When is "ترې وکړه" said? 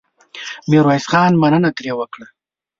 1.77-2.25